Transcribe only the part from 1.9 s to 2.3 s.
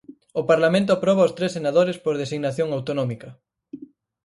por